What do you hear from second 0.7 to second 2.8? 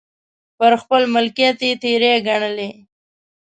خپل ملکیت یې تېری ګڼلی.